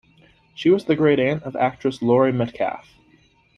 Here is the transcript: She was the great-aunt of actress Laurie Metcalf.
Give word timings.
She 0.55 0.71
was 0.71 0.85
the 0.85 0.95
great-aunt 0.95 1.43
of 1.43 1.55
actress 1.55 2.01
Laurie 2.01 2.31
Metcalf. 2.33 2.89